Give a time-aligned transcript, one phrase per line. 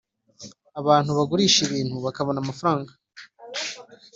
[0.79, 2.91] Abantu bagurisha ibiti bakabona amafaranga